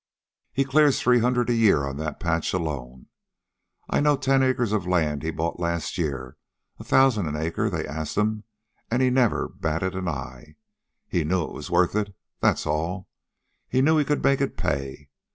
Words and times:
He 0.51 0.65
clears 0.65 0.99
three 0.99 1.19
hundred 1.19 1.47
a 1.51 1.53
year 1.53 1.85
on 1.85 1.97
that 1.97 2.19
patch 2.19 2.53
alone. 2.53 3.05
I 3.87 3.99
know 3.99 4.17
ten 4.17 4.41
acres 4.41 4.71
of 4.71 4.87
land 4.87 5.21
he 5.21 5.29
bought 5.29 5.59
last 5.59 5.95
year, 5.95 6.37
a 6.79 6.83
thousan' 6.83 7.27
an 7.27 7.35
acre 7.35 7.69
they 7.69 7.85
asked'm, 7.85 8.43
an' 8.89 9.01
he 9.01 9.11
never 9.11 9.47
batted 9.47 9.93
an 9.93 10.07
eye. 10.07 10.55
He 11.07 11.23
knew 11.23 11.43
it 11.43 11.51
was 11.53 11.69
worth 11.69 11.95
it, 11.95 12.15
that's 12.39 12.65
all. 12.65 13.09
He 13.69 13.79
knew 13.79 13.95
he 13.99 14.03
could 14.03 14.23
make 14.23 14.41
it 14.41 14.57
pay. 14.57 15.11